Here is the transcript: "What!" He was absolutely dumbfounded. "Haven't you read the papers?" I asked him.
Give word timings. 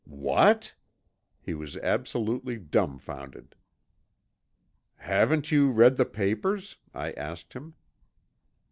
"What!" 0.07 0.73
He 1.39 1.53
was 1.53 1.77
absolutely 1.77 2.57
dumbfounded. 2.57 3.55
"Haven't 4.95 5.51
you 5.51 5.69
read 5.69 5.95
the 5.95 6.05
papers?" 6.05 6.77
I 6.91 7.11
asked 7.11 7.53
him. 7.53 7.75